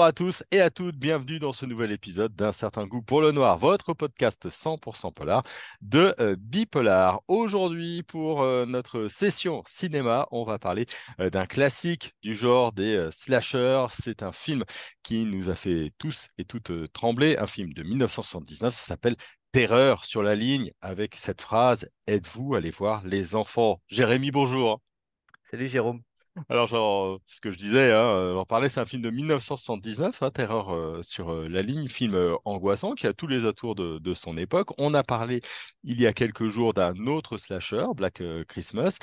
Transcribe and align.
Bonjour 0.00 0.08
à 0.08 0.12
tous 0.14 0.44
et 0.50 0.62
à 0.62 0.70
toutes, 0.70 0.96
bienvenue 0.96 1.38
dans 1.38 1.52
ce 1.52 1.66
nouvel 1.66 1.92
épisode 1.92 2.34
d'un 2.34 2.52
certain 2.52 2.86
goût 2.86 3.02
pour 3.02 3.20
le 3.20 3.32
noir, 3.32 3.58
votre 3.58 3.92
podcast 3.92 4.48
100% 4.48 5.12
polar 5.12 5.42
de 5.82 6.14
euh, 6.20 6.36
Bipolar. 6.38 7.20
Aujourd'hui, 7.28 8.02
pour 8.02 8.40
euh, 8.40 8.64
notre 8.64 9.08
session 9.08 9.62
cinéma, 9.68 10.26
on 10.30 10.42
va 10.42 10.58
parler 10.58 10.86
euh, 11.20 11.28
d'un 11.28 11.44
classique 11.44 12.14
du 12.22 12.34
genre 12.34 12.72
des 12.72 13.10
slashers. 13.10 13.88
C'est 13.90 14.22
un 14.22 14.32
film 14.32 14.64
qui 15.02 15.26
nous 15.26 15.50
a 15.50 15.54
fait 15.54 15.92
tous 15.98 16.28
et 16.38 16.46
toutes 16.46 16.72
trembler, 16.94 17.36
un 17.36 17.46
film 17.46 17.74
de 17.74 17.82
1979, 17.82 18.72
ça 18.72 18.86
s'appelle 18.86 19.16
Terreur 19.52 20.06
sur 20.06 20.22
la 20.22 20.34
ligne, 20.34 20.70
avec 20.80 21.14
cette 21.14 21.42
phrase 21.42 21.90
Êtes-vous 22.06 22.54
allé 22.54 22.70
voir 22.70 23.02
les 23.04 23.34
enfants? 23.34 23.82
Jérémy, 23.88 24.30
bonjour. 24.30 24.80
Salut 25.50 25.68
Jérôme. 25.68 26.00
Alors, 26.48 26.66
genre, 26.66 27.20
ce 27.26 27.40
que 27.40 27.50
je 27.50 27.56
disais, 27.56 27.92
hein, 27.92 28.32
j'en 28.34 28.44
parlais, 28.44 28.68
c'est 28.68 28.80
un 28.80 28.86
film 28.86 29.02
de 29.02 29.10
1979, 29.10 30.22
hein, 30.22 30.30
Terreur 30.30 30.70
euh, 30.74 31.02
sur 31.02 31.30
euh, 31.30 31.48
la 31.48 31.62
ligne, 31.62 31.88
film 31.88 32.14
euh, 32.14 32.34
angoissant 32.44 32.92
qui 32.94 33.06
a 33.06 33.12
tous 33.12 33.26
les 33.26 33.44
atours 33.46 33.74
de, 33.74 34.14
son 34.14 34.36
époque. 34.36 34.70
On 34.78 34.94
a 34.94 35.02
parlé 35.02 35.40
il 35.84 36.00
y 36.00 36.06
a 36.06 36.12
quelques 36.12 36.48
jours 36.48 36.74
d'un 36.74 36.94
autre 37.06 37.36
slasher, 37.36 37.86
Black 37.94 38.22
Christmas, 38.48 38.98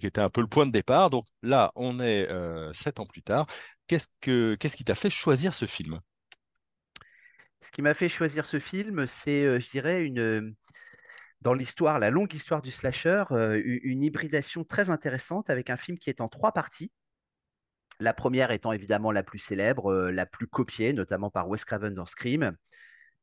qui 0.00 0.06
était 0.06 0.20
un 0.20 0.30
peu 0.30 0.40
le 0.40 0.46
point 0.46 0.66
de 0.66 0.70
départ. 0.70 1.10
Donc 1.10 1.24
là, 1.42 1.72
on 1.74 1.98
est 2.00 2.28
sept 2.72 3.00
ans 3.00 3.06
plus 3.06 3.22
tard. 3.22 3.46
Qu'est-ce 3.88 4.06
que 4.20 4.54
qu'est-ce 4.54 4.76
qui 4.76 4.84
t'a 4.84 4.94
fait 4.94 5.10
choisir 5.10 5.52
ce 5.52 5.66
film? 5.66 6.00
Ce 7.62 7.70
qui 7.72 7.82
m'a 7.82 7.94
fait 7.94 8.08
choisir 8.08 8.46
ce 8.46 8.60
film, 8.60 9.06
c'est, 9.08 9.60
je 9.60 9.70
dirais, 9.70 10.04
une 10.04 10.54
dans 11.42 11.54
l'histoire, 11.54 11.98
la 11.98 12.10
longue 12.10 12.32
histoire 12.34 12.62
du 12.62 12.70
slasher, 12.70 13.24
euh, 13.32 13.60
une 13.64 14.02
hybridation 14.02 14.64
très 14.64 14.90
intéressante 14.90 15.50
avec 15.50 15.70
un 15.70 15.76
film 15.76 15.98
qui 15.98 16.08
est 16.08 16.20
en 16.20 16.28
trois 16.28 16.52
parties. 16.52 16.92
La 17.98 18.14
première 18.14 18.52
étant 18.52 18.72
évidemment 18.72 19.10
la 19.10 19.22
plus 19.22 19.40
célèbre, 19.40 19.92
euh, 19.92 20.10
la 20.12 20.24
plus 20.24 20.46
copiée, 20.46 20.92
notamment 20.92 21.30
par 21.30 21.48
Wes 21.48 21.64
Craven 21.64 21.94
dans 21.94 22.06
Scream. 22.06 22.56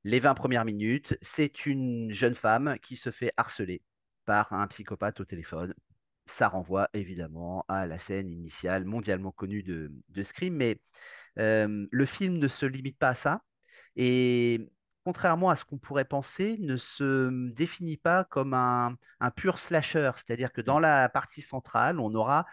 Les 0.04 0.20
20 0.20 0.34
premières 0.34 0.66
minutes, 0.66 1.18
c'est 1.22 1.66
une 1.66 2.12
jeune 2.12 2.36
femme 2.36 2.78
qui 2.82 2.98
se 2.98 3.10
fait 3.10 3.32
harceler 3.38 3.82
par 4.26 4.52
un 4.54 4.68
psychopathe 4.68 5.20
au 5.22 5.26
téléphone. 5.26 5.74
Ça 6.26 6.50
renvoie 6.50 6.90
évidemment 6.94 7.66
à 7.68 7.88
la 7.88 8.00
scène 8.00 8.30
initiale 8.30 8.86
mondialement 8.86 9.32
connue 9.32 9.64
de, 9.64 9.92
Scream, 10.24 10.56
mais 10.56 10.80
euh, 11.40 11.88
le 11.90 12.06
film 12.06 12.38
ne 12.38 12.48
se 12.48 12.66
limite 12.66 12.98
pas 12.98 13.10
à 13.10 13.16
ça. 13.16 13.42
Contrairement 15.04 15.50
à 15.50 15.56
ce 15.56 15.66
qu'on 15.66 15.78
pourrait 15.78 16.06
penser, 16.06 16.58
ne 16.60 16.78
se 16.78 17.30
définit 17.52 17.98
pas 17.98 18.24
comme 18.24 18.54
un, 18.54 18.98
pur 19.36 19.60
slasher. 19.60 20.12
C'est-à-dire 20.16 20.52
que 20.54 20.62
dans 20.62 20.80
la 20.80 21.10
partie 21.10 21.42
centrale, 21.42 22.00
on 22.00 22.14
aura 22.14 22.46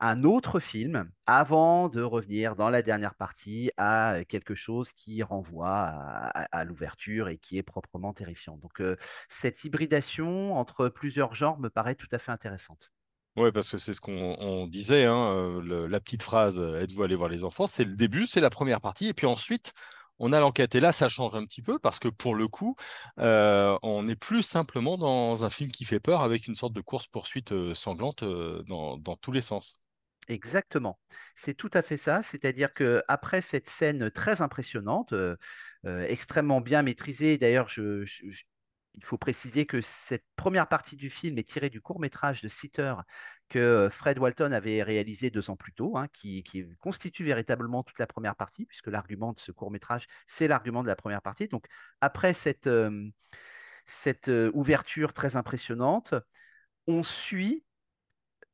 un 0.00 0.24
autre 0.24 0.60
film 0.60 1.10
avant 1.26 1.88
de 1.88 2.00
revenir 2.00 2.56
dans 2.56 2.70
la 2.70 2.80
dernière 2.82 3.14
partie 3.14 3.70
à 3.76 4.20
quelque 4.28 4.54
chose 4.54 4.92
qui 4.92 5.22
renvoie 5.22 5.74
à, 5.78 6.64
l'ouverture 6.64 7.28
et 7.28 7.36
qui 7.36 7.58
est 7.58 7.62
proprement 7.62 8.14
terrifiant. 8.14 8.56
Donc 8.56 8.80
euh, 8.80 8.96
cette 9.28 9.62
hybridation 9.64 10.54
entre 10.54 10.88
plusieurs 10.88 11.34
genres 11.34 11.58
me 11.58 11.68
paraît 11.68 11.96
tout 11.96 12.08
à 12.12 12.18
fait 12.18 12.32
intéressante. 12.32 12.92
Oui, 13.36 13.52
parce 13.52 13.70
que 13.70 13.78
c'est 13.78 13.94
ce 13.94 14.00
qu'on 14.00 14.66
disait, 14.66 15.04
hein, 15.04 15.32
euh, 15.34 15.88
la 15.88 16.00
petite 16.00 16.22
phrase 16.22 16.58
euh, 16.58 16.80
Êtes-vous 16.80 17.02
allé 17.02 17.14
voir 17.14 17.30
les 17.30 17.44
enfants? 17.44 17.66
C'est 17.66 17.84
le 17.84 17.94
début, 17.94 18.26
c'est 18.26 18.40
la 18.40 18.50
première 18.50 18.80
partie. 18.80 19.06
Et 19.08 19.14
puis 19.14 19.26
ensuite, 19.26 19.72
on 20.20 20.32
a 20.32 20.38
l'enquête. 20.38 20.74
Et 20.74 20.80
là, 20.80 20.92
ça 20.92 21.08
change 21.08 21.34
un 21.34 21.44
petit 21.44 21.62
peu 21.62 21.78
parce 21.78 21.98
que 21.98 22.08
pour 22.08 22.34
le 22.34 22.46
coup, 22.46 22.76
euh, 23.18 23.76
on 23.82 24.04
n'est 24.04 24.16
plus 24.16 24.42
simplement 24.42 24.96
dans 24.98 25.44
un 25.44 25.50
film 25.50 25.72
qui 25.72 25.84
fait 25.84 25.98
peur 25.98 26.20
avec 26.20 26.46
une 26.46 26.54
sorte 26.54 26.74
de 26.74 26.80
course-poursuite 26.80 27.52
euh, 27.52 27.74
sanglante 27.74 28.22
euh, 28.22 28.62
dans, 28.68 29.16
tous 29.16 29.32
les 29.32 29.40
sens. 29.40 29.80
Exactement. 30.28 31.00
C'est 31.34 31.54
tout 31.54 31.70
à 31.72 31.82
fait 31.82 31.96
ça. 31.96 32.22
C'est-à-dire 32.22 32.72
que 32.74 33.02
après 33.08 33.40
cette 33.40 33.68
scène 33.68 34.10
très 34.10 34.42
impressionnante, 34.42 35.12
extrêmement 35.84 36.60
bien 36.60 36.82
maîtrisée, 36.82 37.38
d'ailleurs, 37.38 37.68
je, 37.68 38.04
il 38.94 39.04
faut 39.04 39.18
préciser 39.18 39.66
que 39.66 39.80
cette 39.80 40.24
première 40.36 40.68
partie 40.68 40.96
du 40.96 41.10
film 41.10 41.38
est 41.38 41.48
tirée 41.48 41.70
du 41.70 41.80
court 41.80 42.00
métrage 42.00 42.42
de 42.42 42.48
Sitter 42.48 42.94
que 43.48 43.88
Fred 43.90 44.18
Walton 44.18 44.52
avait 44.52 44.82
réalisé 44.82 45.30
deux 45.30 45.50
ans 45.50 45.56
plus 45.56 45.72
tôt, 45.72 45.96
hein, 45.96 46.06
qui, 46.12 46.44
constitue 46.80 47.24
véritablement 47.24 47.82
toute 47.82 47.98
la 47.98 48.06
première 48.06 48.36
partie, 48.36 48.66
puisque 48.66 48.86
l'argument 48.86 49.32
de 49.32 49.40
ce 49.40 49.52
court 49.52 49.70
métrage, 49.70 50.06
c'est 50.26 50.48
l'argument 50.48 50.82
de 50.82 50.88
la 50.88 50.96
première 50.96 51.22
partie. 51.22 51.48
Donc 51.48 51.66
après 52.00 52.34
cette, 52.34 52.70
cette 53.86 54.30
ouverture 54.54 55.12
très 55.12 55.36
impressionnante, 55.36 56.14
on 56.86 57.02
suit, 57.02 57.64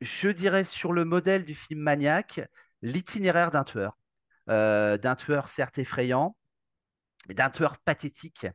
je 0.00 0.28
dirais, 0.28 0.64
sur 0.64 0.92
le 0.92 1.04
modèle 1.04 1.44
du 1.44 1.54
film 1.54 1.80
Maniac, 1.80 2.40
l'itinéraire 2.82 3.50
d'un 3.50 3.64
tueur. 3.64 3.98
d'un 4.46 5.16
tueur 5.16 5.48
certes 5.48 5.78
effrayant, 5.78 6.36
mais 7.28 7.34
d'un 7.34 7.50
tueur 7.50 7.78
pathétique 7.78 8.46
euh, 8.46 8.50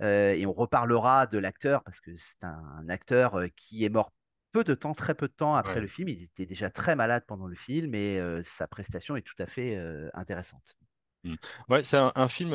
et 0.00 0.46
on 0.46 0.52
reparlera 0.52 1.26
de 1.26 1.38
l'acteur 1.38 1.82
parce 1.82 2.00
que 2.00 2.16
c'est 2.16 2.42
un, 2.42 2.88
acteur 2.88 3.38
euh, 3.38 3.48
qui 3.56 3.84
est 3.84 3.88
mort 3.88 4.12
peu 4.52 4.64
de 4.64 4.74
temps, 4.74 4.94
très 4.94 5.14
peu 5.14 5.28
de 5.28 5.32
temps 5.32 5.54
après 5.54 5.80
le 5.80 5.86
film. 5.86 6.08
Il 6.08 6.22
était 6.22 6.46
déjà 6.46 6.70
très 6.70 6.96
malade 6.96 7.24
pendant 7.26 7.46
le 7.46 7.54
film 7.54 7.94
et 7.94 8.18
euh, 8.18 8.42
sa 8.44 8.66
prestation 8.66 9.16
est 9.16 9.22
tout 9.22 9.36
à 9.38 9.46
fait 9.46 9.76
intéressante. 10.14 10.77
Mmh. 11.24 11.34
Ouais, 11.68 11.82
c'est 11.84 11.96
un, 11.96 12.28
film 12.28 12.50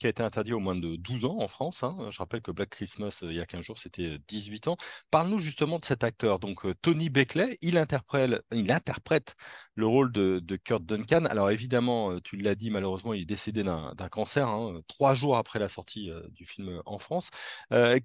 qui 0.00 0.06
a 0.06 0.10
été 0.10 0.22
interdit 0.22 0.52
au 0.52 0.58
moins 0.58 0.76
de 0.76 0.96
12 0.96 1.24
ans 1.26 1.38
en 1.40 1.48
France. 1.48 1.82
Hein. 1.82 1.96
Je 2.10 2.18
rappelle 2.18 2.40
que 2.40 2.50
Black 2.50 2.70
Christmas, 2.70 3.20
il 3.22 3.34
y 3.34 3.40
a 3.40 3.46
15 3.46 3.62
jours, 3.62 3.78
c'était 3.78 4.18
18 4.28 4.68
ans. 4.68 4.76
Parle-nous 5.10 5.38
justement 5.38 5.78
de 5.78 5.84
cet 5.84 6.04
acteur. 6.04 6.38
Donc, 6.38 6.64
Tony 6.82 7.10
Beckley, 7.10 7.58
il 7.62 7.76
interprète, 7.76 8.42
il 8.52 8.72
interprète 8.72 9.34
le 9.74 9.86
rôle 9.86 10.12
de, 10.12 10.40
Kurt 10.64 10.84
Duncan. 10.84 11.26
Alors, 11.26 11.50
évidemment, 11.50 12.18
tu 12.20 12.36
l'as 12.36 12.54
dit, 12.54 12.70
malheureusement, 12.70 13.12
il 13.12 13.22
est 13.22 13.24
décédé 13.26 13.62
d'un 13.62 14.08
cancer, 14.10 14.48
hein, 14.48 14.80
trois 14.88 15.14
jours 15.14 15.36
après 15.36 15.58
la 15.58 15.68
sortie 15.68 16.10
du 16.30 16.46
film 16.46 16.82
en 16.86 16.98
France. 16.98 17.30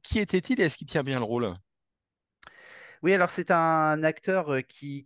qui 0.04 0.20
était-il 0.20 0.60
et 0.62 0.66
est-ce 0.66 0.78
qu'il 0.78 0.88
tient 0.88 1.04
bien 1.04 1.20
le 1.20 1.26
rôle? 1.26 1.56
Oui, 3.06 3.14
alors 3.14 3.30
c'est 3.30 3.52
un 3.52 4.02
acteur 4.02 4.66
qui, 4.68 5.06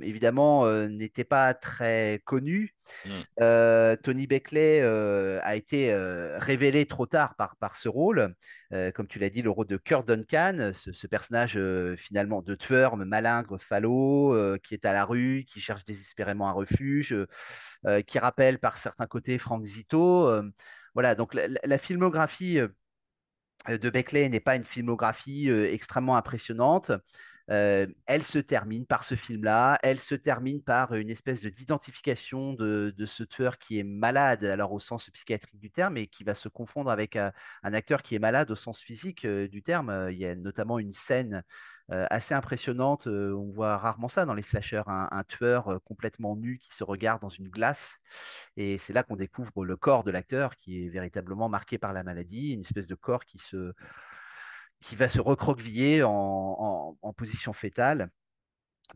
évidemment, 0.00 0.64
n'était 0.86 1.24
pas 1.24 1.52
très 1.52 2.22
connu. 2.24 2.72
Mmh. 3.04 3.96
Tony 4.04 4.28
Beckley 4.28 4.80
a 4.80 5.56
été 5.56 5.92
révélé 6.36 6.86
trop 6.86 7.06
tard 7.06 7.34
par, 7.34 7.56
par 7.56 7.74
ce 7.74 7.88
rôle. 7.88 8.36
comme 8.94 9.08
tu 9.08 9.18
l'as 9.18 9.28
dit, 9.28 9.42
le 9.42 9.50
rôle 9.50 9.66
de 9.66 9.76
Kurt 9.76 10.06
Duncan, 10.06 10.70
ce, 10.72 11.06
personnage 11.08 11.58
finalement 11.96 12.42
de 12.42 12.54
tueur, 12.54 12.96
malingre, 12.96 13.60
falot, 13.60 14.56
qui 14.62 14.74
est 14.74 14.84
à 14.84 14.92
la 14.92 15.04
rue, 15.04 15.44
qui 15.48 15.58
cherche 15.58 15.84
désespérément 15.84 16.48
un 16.48 16.52
refuge, 16.52 17.16
qui 18.06 18.18
rappelle 18.20 18.60
par 18.60 18.78
certains 18.78 19.06
côtés 19.06 19.38
Frank 19.38 19.64
Zito. 19.64 20.30
voilà, 20.94 21.16
donc 21.16 21.34
la 21.34 21.78
filmographie 21.78 22.60
de 23.68 23.90
Beckley 23.90 24.28
n'est 24.28 24.40
pas 24.40 24.56
une 24.56 24.64
filmographie 24.64 25.50
euh, 25.50 25.72
extrêmement 25.72 26.16
impressionnante. 26.16 26.92
Euh, 27.50 27.86
elle 28.06 28.22
se 28.22 28.38
termine 28.38 28.86
par 28.86 29.04
ce 29.04 29.16
film-là, 29.16 29.78
elle 29.82 30.00
se 30.00 30.14
termine 30.14 30.62
par 30.62 30.94
une 30.94 31.10
espèce 31.10 31.42
de 31.42 31.50
d'identification 31.50 32.54
de, 32.54 32.94
ce 33.04 33.22
tueur 33.22 33.58
qui 33.58 33.78
est 33.78 33.82
malade, 33.82 34.46
alors 34.46 34.72
au 34.72 34.78
sens 34.78 35.10
psychiatrique 35.10 35.60
du 35.60 35.70
terme, 35.70 35.98
et 35.98 36.06
qui 36.06 36.24
va 36.24 36.32
se 36.32 36.48
confondre 36.48 36.90
avec 36.90 37.16
un, 37.16 37.32
acteur 37.62 38.02
qui 38.02 38.14
est 38.14 38.18
malade 38.18 38.50
au 38.50 38.56
sens 38.56 38.80
physique 38.80 39.26
du 39.26 39.62
terme. 39.62 40.08
Il 40.10 40.16
y 40.16 40.24
a 40.24 40.34
notamment 40.34 40.78
une 40.78 40.94
scène 40.94 41.34
euh, 41.34 41.42
assez 41.88 42.34
impressionnante. 42.34 43.06
On 43.06 43.50
voit 43.52 43.76
rarement 43.76 44.08
ça 44.08 44.24
dans 44.24 44.34
les 44.34 44.42
slashers, 44.42 44.82
un, 44.86 45.24
tueur 45.28 45.80
complètement 45.84 46.36
nu 46.36 46.58
qui 46.58 46.74
se 46.74 46.84
regarde 46.84 47.20
dans 47.20 47.28
une 47.28 47.48
glace. 47.48 47.98
Et 48.56 48.78
c'est 48.78 48.92
là 48.92 49.02
qu'on 49.02 49.16
découvre 49.16 49.64
le 49.64 49.76
corps 49.76 50.04
de 50.04 50.10
l'acteur 50.10 50.56
qui 50.56 50.84
est 50.84 50.88
véritablement 50.88 51.48
marqué 51.48 51.78
par 51.78 51.92
la 51.92 52.02
maladie, 52.02 52.52
une 52.52 52.60
espèce 52.60 52.86
de 52.86 52.94
corps 52.94 53.24
qui, 53.24 53.38
se, 53.38 53.72
qui 54.80 54.96
va 54.96 55.08
se 55.08 55.20
recroqueviller 55.20 56.02
en, 56.04 56.96
position 57.16 57.52
fétale. 57.52 58.10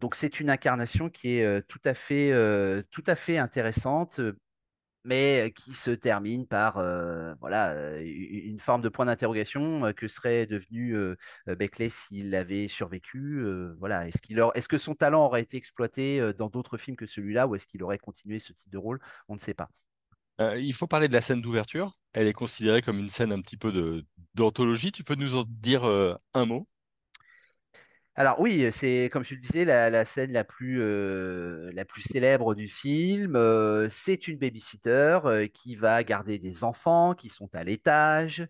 Donc 0.00 0.14
c'est 0.14 0.40
une 0.40 0.50
incarnation 0.50 1.10
qui 1.10 1.38
est 1.38 1.66
tout 1.68 1.80
à 1.84 1.94
fait 1.94 3.38
intéressante, 3.38 4.20
mais 5.04 5.52
qui 5.56 5.74
se 5.74 5.90
termine 5.90 6.46
par 6.46 6.74
voilà, 7.40 7.98
une 8.00 8.58
forme 8.58 8.82
de 8.82 8.88
point 8.88 9.06
d'interrogation 9.06 9.92
que 9.96 10.08
serait 10.08 10.46
devenu 10.46 10.96
Beckley 11.46 11.90
s'il 11.90 12.34
avait 12.34 12.68
survécu. 12.68 13.44
voilà. 13.78 14.06
Est-ce, 14.08 14.68
que 14.68 14.78
son 14.78 14.94
talent 14.94 15.24
aurait 15.24 15.42
été 15.42 15.56
exploité 15.56 16.32
dans 16.38 16.48
d'autres 16.48 16.76
films 16.76 16.96
que 16.96 17.06
celui-là 17.06 17.46
ou 17.46 17.54
est-ce 17.54 17.66
qu'il 17.66 17.82
aurait 17.82 17.98
continué 17.98 18.38
ce 18.38 18.52
type 18.52 18.70
de 18.70 18.78
rôle? 18.78 19.00
On 19.28 19.34
ne 19.34 19.40
sait 19.40 19.54
pas. 19.54 19.70
il 20.56 20.74
faut 20.74 20.86
parler 20.86 21.08
de 21.08 21.14
la 21.14 21.20
scène 21.20 21.40
d'ouverture. 21.40 21.92
Elle 22.12 22.26
est 22.26 22.32
considérée 22.32 22.82
comme 22.82 22.98
une 22.98 23.08
scène 23.08 23.32
un 23.32 23.40
petit 23.40 23.56
peu 23.56 24.04
d'anthologie. 24.34 24.92
Tu 24.92 25.04
peux 25.04 25.14
nous 25.14 25.36
en 25.36 25.44
dire 25.46 25.84
un 25.84 26.44
mot? 26.44 26.68
Alors 28.18 28.40
oui, 28.40 28.68
c'est 28.72 29.08
comme 29.12 29.22
je 29.22 29.34
le 29.36 29.40
disais, 29.40 29.64
la, 29.64 30.04
scène 30.04 30.32
la 30.32 30.42
plus, 30.42 30.82
célèbre 32.00 32.56
du 32.56 32.66
film. 32.66 33.38
C'est 33.90 34.26
une 34.26 34.38
babysitter 34.38 35.48
qui 35.54 35.76
va 35.76 36.02
garder 36.02 36.40
des 36.40 36.64
enfants 36.64 37.14
qui 37.14 37.28
sont 37.28 37.48
à 37.54 37.62
l'étage. 37.62 38.48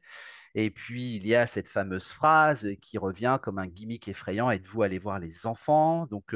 Et 0.55 0.71
puis 0.71 1.17
il 1.17 1.27
y 1.27 1.35
a 1.35 1.47
cette 1.47 1.69
fameuse 1.69 2.09
phrase 2.09 2.67
qui 2.81 2.97
revient 2.97 3.39
comme 3.43 3.59
un 3.59 3.67
gimmick 3.67 4.09
effrayant, 4.09 4.51
êtes-vous 4.51 4.83
allé 4.85 4.99
voir 4.99 5.19
les 5.19 5.47
enfants? 5.47 6.07
Donc 6.07 6.35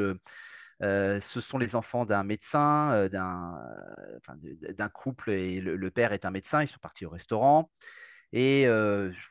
ce 0.82 1.40
sont 1.40 1.56
les 1.56 1.74
enfants 1.74 2.04
d'un 2.04 2.24
médecin, 2.24 3.08
d'un 3.08 4.88
couple, 4.90 5.30
et 5.30 5.58
le, 5.62 5.90
père 5.90 6.12
est 6.12 6.26
un 6.26 6.30
médecin, 6.30 6.62
ils 6.62 6.68
sont 6.68 6.78
partis 6.80 7.06
au 7.06 7.10
restaurant. 7.10 7.70
Et 8.32 8.66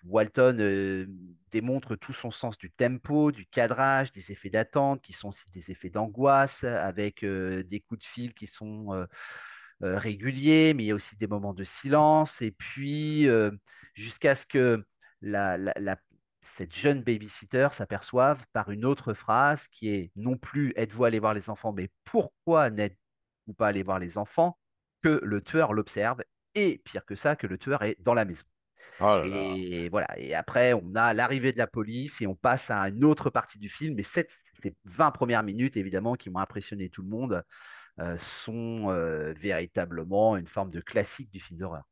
Walton 0.05 1.07
démontre 1.51 1.95
tout 1.95 2.13
son 2.13 2.31
sens 2.31 2.57
du 2.57 2.71
tempo, 2.71 3.31
du 3.31 3.45
cadrage, 3.47 4.11
des 4.11 4.31
effets 4.31 4.49
d'attente 4.49 5.01
qui 5.01 5.13
sont 5.13 5.29
aussi 5.29 5.43
des 5.53 5.71
effets 5.71 5.89
d'angoisse, 5.89 6.63
avec 6.63 7.25
des 7.25 7.83
coups 7.87 8.01
de 8.01 8.05
fil 8.05 8.33
qui 8.33 8.47
sont 8.47 9.07
réguliers, 9.81 10.73
mais 10.75 10.83
il 10.83 10.87
y 10.87 10.91
a 10.91 10.95
aussi 10.95 11.15
des 11.15 11.27
moments 11.27 11.53
de 11.53 11.63
silence. 11.63 12.41
Et 12.41 12.51
puis, 12.51 13.27
jusqu'à 13.95 14.35
ce 14.35 14.45
que 14.45 14.85
cette 16.43 16.75
jeune 16.75 17.01
babysitter 17.01 17.69
s'aperçoive 17.71 18.45
par 18.53 18.71
une 18.71 18.85
autre 18.85 19.13
phrase 19.13 19.67
qui 19.69 19.89
est 19.89 20.11
non 20.15 20.37
plus 20.37 20.73
êtes-vous 20.75 21.05
allé 21.05 21.19
voir 21.19 21.33
les 21.33 21.49
enfants, 21.49 21.73
mais 21.73 21.89
pourquoi 22.03 22.69
n'êtes-vous 22.69 23.53
pas 23.53 23.67
allé 23.69 23.83
voir 23.83 23.99
les 23.99 24.17
enfants? 24.17 24.57
que 25.01 25.19
le 25.23 25.41
tueur 25.41 25.73
l'observe 25.73 26.21
et 26.55 26.81
pire 26.85 27.05
que 27.05 27.15
ça, 27.15 27.35
que 27.35 27.47
le 27.47 27.57
tueur 27.57 27.81
est 27.83 27.97
dans 28.01 28.13
la 28.13 28.25
maison. 28.25 28.45
Oh 29.01 29.23
et 29.25 29.89
voilà. 29.89 30.07
Et 30.17 30.35
après, 30.35 30.73
on 30.73 30.93
a 30.95 31.13
l'arrivée 31.13 31.53
de 31.53 31.57
la 31.57 31.67
police 31.67 32.21
et 32.21 32.27
on 32.27 32.35
passe 32.35 32.69
à 32.69 32.81
une 32.89 33.03
autre 33.03 33.29
partie 33.29 33.57
du 33.57 33.69
film. 33.69 33.95
Mais 33.95 34.03
cette, 34.03 34.31
ces 34.61 34.75
20 34.85 35.11
premières 35.11 35.43
minutes, 35.43 35.77
évidemment, 35.77 36.15
qui 36.15 36.29
m'ont 36.29 36.39
impressionné 36.39 36.89
tout 36.89 37.01
le 37.01 37.09
monde, 37.09 37.43
euh, 37.99 38.17
sont 38.19 38.89
euh, 38.89 39.33
véritablement 39.33 40.37
une 40.37 40.47
forme 40.47 40.69
de 40.69 40.81
classique 40.81 41.31
du 41.31 41.39
film 41.39 41.59
d'horreur. 41.59 41.83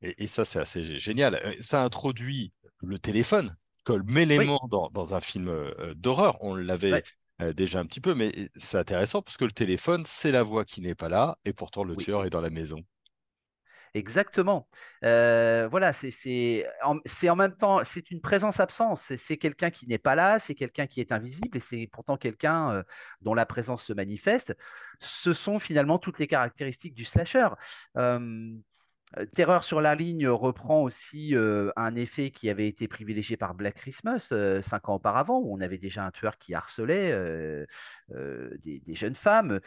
Et, 0.00 0.26
ça, 0.26 0.44
c'est 0.44 0.60
assez 0.60 0.98
génial. 0.98 1.40
Euh, 1.44 1.52
ça 1.60 1.82
introduit 1.82 2.52
le 2.82 2.98
téléphone 2.98 3.56
comme 3.84 4.16
élément 4.16 4.68
dans, 4.70 5.14
un 5.14 5.20
film 5.20 5.50
d'horreur. 5.96 6.36
On 6.42 6.54
l'avait 6.54 7.02
déjà 7.54 7.80
un 7.80 7.86
petit 7.86 8.00
peu, 8.00 8.14
mais 8.14 8.50
c'est 8.54 8.76
intéressant 8.76 9.22
parce 9.22 9.38
que 9.38 9.46
le 9.46 9.52
téléphone, 9.52 10.02
c'est 10.06 10.30
la 10.30 10.42
voix 10.42 10.66
qui 10.66 10.82
n'est 10.82 10.94
pas 10.94 11.08
là, 11.08 11.38
et 11.46 11.54
pourtant 11.54 11.84
le 11.84 11.96
tueur 11.96 12.26
est 12.26 12.30
dans 12.30 12.42
la 12.42 12.50
maison. 12.50 12.84
Exactement. 13.94 14.68
Euh, 15.04 15.68
voilà, 15.70 15.92
c'est 15.92 16.66
en, 16.82 17.36
même 17.36 17.56
temps, 17.56 17.82
c'est 17.84 18.10
une 18.10 18.20
présence-absence. 18.20 19.12
C'est 19.16 19.36
quelqu'un 19.36 19.70
qui 19.70 19.86
n'est 19.86 19.98
pas 19.98 20.14
là, 20.14 20.38
c'est 20.38 20.54
quelqu'un 20.54 20.86
qui 20.86 21.00
est 21.00 21.12
invisible, 21.12 21.56
et 21.56 21.60
c'est 21.60 21.88
pourtant 21.92 22.16
quelqu'un 22.16 22.72
euh, 22.72 22.82
dont 23.22 23.34
la 23.34 23.46
présence 23.46 23.84
se 23.84 23.92
manifeste. 23.92 24.54
Ce 25.00 25.32
sont 25.32 25.58
finalement 25.58 25.98
toutes 25.98 26.18
les 26.18 26.26
caractéristiques 26.26 26.94
du 26.94 27.04
slasher. 27.04 27.48
Euh, 27.96 28.50
Terreur 29.34 29.64
sur 29.64 29.80
la 29.80 29.94
ligne 29.94 30.28
reprend 30.28 30.82
aussi 30.82 31.34
un 31.76 31.94
effet 31.94 32.30
qui 32.30 32.50
avait 32.50 32.68
été 32.68 32.88
privilégié 32.88 33.38
par 33.38 33.54
Black 33.54 33.76
Christmas 33.76 34.34
cinq 34.60 34.90
ans 34.90 34.96
auparavant, 34.96 35.38
où 35.38 35.56
on 35.56 35.62
avait 35.62 35.78
déjà 35.78 36.04
un 36.04 36.10
tueur 36.10 36.36
qui 36.36 36.52
harcelait 36.52 37.66
des, 38.10 38.82
jeunes 38.94 39.14
femmes 39.14 39.60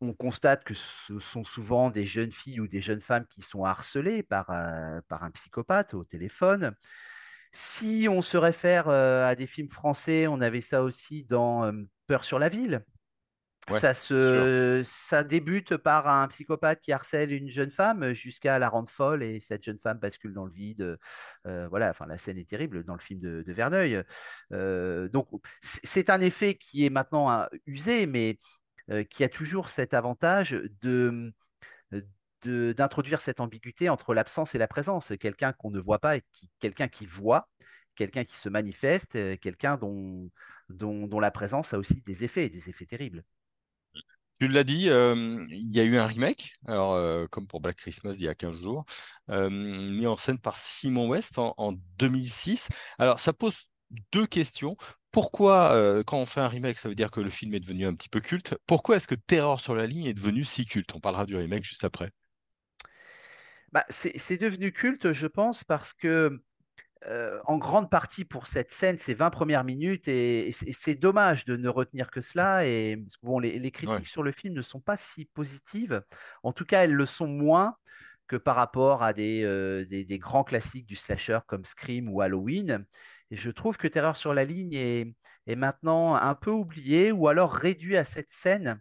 on 0.00 0.12
constate 0.14 0.64
que 0.64 0.74
ce 0.74 1.18
sont 1.18 1.44
souvent 1.44 1.90
des 1.90 2.06
jeunes 2.06 2.32
filles 2.32 2.60
ou 2.60 2.66
des 2.66 2.80
jeunes 2.80 3.02
femmes 3.02 3.26
qui 3.26 3.42
sont 3.42 3.64
harcelées 3.64 4.22
par, 4.22 4.50
euh, 4.50 5.00
par 5.08 5.22
un 5.22 5.30
psychopathe 5.30 5.94
au 5.94 6.04
téléphone. 6.04 6.74
Si 7.52 8.06
on 8.08 8.22
se 8.22 8.36
réfère 8.36 8.88
euh, 8.88 9.26
à 9.26 9.34
des 9.34 9.46
films 9.46 9.70
français, 9.70 10.26
on 10.26 10.40
avait 10.40 10.60
ça 10.60 10.82
aussi 10.82 11.24
dans 11.24 11.64
euh, 11.64 11.72
Peur 12.06 12.24
sur 12.24 12.38
la 12.38 12.48
ville. 12.48 12.84
ça, 13.78 13.94
se, 13.94 14.82
ça 14.84 15.22
débute 15.22 15.76
par 15.76 16.08
un 16.08 16.26
psychopathe 16.28 16.80
qui 16.80 16.92
harcèle 16.92 17.32
une 17.32 17.48
jeune 17.48 17.70
femme 17.70 18.14
jusqu'à 18.14 18.58
la 18.58 18.68
rendre 18.68 18.88
folle 18.88 19.22
et 19.22 19.38
cette 19.38 19.62
jeune 19.62 19.78
femme 19.78 19.98
bascule 19.98 20.32
dans 20.32 20.46
le 20.46 20.52
vide. 20.52 20.98
voilà, 21.44 21.90
enfin 21.90 22.06
la 22.06 22.18
scène 22.18 22.38
est 22.38 22.48
terrible 22.48 22.82
dans 22.84 22.94
le 22.94 23.00
film 23.00 23.20
de, 23.20 23.42
de 23.46 23.52
Verneuil. 23.52 24.02
donc 25.12 25.28
c'est 25.62 26.10
un 26.10 26.20
effet 26.20 26.54
qui 26.56 26.84
est 26.84 26.90
maintenant 26.90 27.46
usé, 27.66 28.06
mais 28.06 28.38
euh, 28.40 28.59
qui 29.08 29.24
a 29.24 29.28
toujours 29.28 29.68
cet 29.68 29.94
avantage 29.94 30.60
de 30.82 31.32
d'introduire 32.44 33.20
cette 33.20 33.40
ambiguïté 33.40 33.88
entre 33.88 34.14
l'absence 34.14 34.54
et 34.54 34.58
la 34.58 34.68
présence. 34.68 35.12
Quelqu'un 35.20 35.52
qu'on 35.52 35.70
ne 35.70 35.80
voit 35.80 35.98
pas 35.98 36.16
et 36.16 36.22
quelqu'un 36.58 36.88
qui 36.88 37.06
voit, 37.06 37.48
quelqu'un 37.96 38.24
qui 38.24 38.38
se 38.38 38.48
manifeste, 38.48 39.16
euh, 39.16 39.36
quelqu'un 39.36 39.76
dont, 39.76 40.30
dont, 40.68 41.20
la 41.20 41.30
présence 41.30 41.74
a 41.74 41.78
aussi 41.78 42.00
des 42.06 42.24
effets, 42.24 42.48
des 42.48 42.68
effets 42.68 42.86
terribles. 42.86 43.24
Tu 44.40 44.48
l'as 44.48 44.64
dit, 44.64 44.88
euh, 44.88 45.44
il 45.50 45.76
y 45.76 45.80
a 45.80 45.84
eu 45.84 45.98
un 45.98 46.06
remake, 46.06 46.54
alors, 46.66 47.28
comme 47.28 47.46
pour 47.46 47.60
Black 47.60 47.76
Christmas 47.76 48.14
il 48.14 48.22
y 48.22 48.28
a 48.28 48.34
15 48.34 48.62
jours, 48.62 48.86
mis 49.28 50.06
en 50.06 50.16
scène 50.16 50.38
par 50.38 50.56
Simon 50.56 51.08
West 51.08 51.38
en 51.38 51.72
2006. 51.98 52.70
Alors 52.98 53.20
ça 53.20 53.34
pose 53.34 53.66
deux 54.12 54.26
questions 54.26 54.76
pourquoi, 55.12 55.72
euh, 55.72 56.02
quand 56.04 56.18
on 56.18 56.26
fait 56.26 56.40
un 56.40 56.48
remake, 56.48 56.78
ça 56.78 56.88
veut 56.88 56.94
dire 56.94 57.10
que 57.10 57.20
le 57.20 57.30
film 57.30 57.54
est 57.54 57.60
devenu 57.60 57.86
un 57.86 57.94
petit 57.94 58.08
peu 58.08 58.20
culte. 58.20 58.56
Pourquoi 58.66 58.96
est-ce 58.96 59.08
que 59.08 59.14
Terror 59.14 59.60
sur 59.60 59.74
la 59.74 59.86
ligne 59.86 60.06
est 60.06 60.14
devenu 60.14 60.44
si 60.44 60.64
culte? 60.64 60.94
On 60.94 61.00
parlera 61.00 61.26
du 61.26 61.36
remake 61.36 61.64
juste 61.64 61.84
après. 61.84 62.10
Bah, 63.72 63.84
c'est 63.88 64.40
devenu 64.40 64.72
culte, 64.72 65.12
je 65.12 65.26
pense, 65.26 65.62
parce 65.62 65.94
que 65.94 66.40
euh, 67.06 67.38
en 67.44 67.56
grande 67.56 67.88
partie 67.88 68.24
pour 68.24 68.46
cette 68.46 68.72
scène, 68.72 68.98
ces 68.98 69.14
20 69.14 69.30
premières 69.30 69.64
minutes, 69.64 70.06
et, 70.06 70.50
c'est 70.52 70.96
dommage 70.96 71.44
de 71.44 71.56
ne 71.56 71.68
retenir 71.68 72.10
que 72.10 72.20
cela. 72.20 72.66
Et 72.66 73.02
bon, 73.22 73.38
les, 73.38 73.70
critiques 73.70 74.08
sur 74.08 74.22
le 74.22 74.32
film 74.32 74.54
ne 74.54 74.62
sont 74.62 74.80
pas 74.80 74.96
si 74.96 75.24
positives. 75.24 76.02
En 76.42 76.52
tout 76.52 76.64
cas, 76.64 76.84
elles 76.84 76.92
le 76.92 77.06
sont 77.06 77.28
moins 77.28 77.76
que 78.30 78.36
par 78.36 78.54
rapport 78.54 79.02
à 79.02 79.12
des, 79.12 79.42
euh, 79.42 79.84
des 79.86 80.18
grands 80.20 80.44
classiques 80.44 80.86
du 80.86 80.94
slasher 80.94 81.40
comme 81.48 81.64
Scream 81.64 82.08
ou 82.08 82.20
Halloween. 82.20 82.86
Je 83.32 83.50
trouve 83.50 83.76
que 83.76 83.88
Terreur 83.88 84.16
sur 84.16 84.34
la 84.34 84.44
ligne 84.44 84.74
est, 84.74 85.16
maintenant 85.56 86.14
un 86.14 86.36
peu 86.36 86.52
oublié 86.52 87.10
ou 87.10 87.26
alors 87.26 87.52
réduit 87.52 87.96
à 87.96 88.04
cette 88.04 88.30
scène 88.30 88.80